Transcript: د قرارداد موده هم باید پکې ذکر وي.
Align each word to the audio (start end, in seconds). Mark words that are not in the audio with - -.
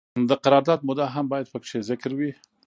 د 0.29 0.31
قرارداد 0.43 0.79
موده 0.87 1.05
هم 1.15 1.25
باید 1.31 1.51
پکې 1.53 1.77
ذکر 1.89 2.11
وي. 2.19 2.31